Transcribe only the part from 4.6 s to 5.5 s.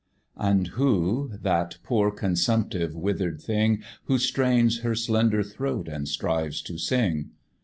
her slender